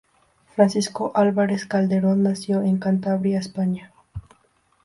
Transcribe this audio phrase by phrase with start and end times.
[0.55, 3.93] Francisco Álvarez Calderón nació en Cantabria, España.